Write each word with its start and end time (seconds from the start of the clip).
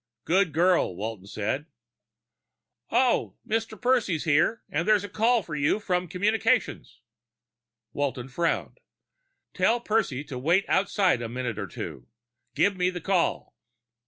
"Good 0.25 0.51
girl," 0.51 0.95
Walton 0.95 1.27
said. 1.27 1.67
"Oh, 2.89 3.35
Mr. 3.47 3.79
Percy's 3.79 4.23
here. 4.23 4.63
And 4.67 4.87
there's 4.87 5.03
a 5.03 5.07
call 5.07 5.43
for 5.43 5.55
you 5.55 5.79
from 5.79 6.07
communications." 6.07 7.01
Walton 7.93 8.27
frowned. 8.27 8.79
"Tell 9.53 9.79
Percy 9.79 10.23
to 10.23 10.39
wait 10.39 10.65
outside 10.67 11.21
a 11.21 11.29
minute 11.29 11.59
or 11.59 11.67
two. 11.67 12.07
Give 12.55 12.75
me 12.75 12.89
the 12.89 12.99
call." 12.99 13.55